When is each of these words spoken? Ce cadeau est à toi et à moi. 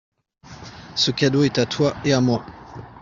Ce 0.95 1.11
cadeau 1.11 1.43
est 1.43 1.59
à 1.59 1.67
toi 1.67 1.93
et 2.03 2.11
à 2.11 2.21
moi. 2.21 2.43